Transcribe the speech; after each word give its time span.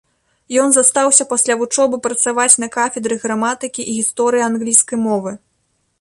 Ён 0.61 0.69
застаўся 0.75 1.27
пасля 1.33 1.57
вучобы 1.59 1.99
працаваць 2.07 2.59
на 2.63 2.69
кафедры 2.77 3.19
граматыкі 3.27 3.81
і 3.87 3.91
гісторыі 4.01 4.45
англійскай 4.51 4.97
мовы. 5.07 5.31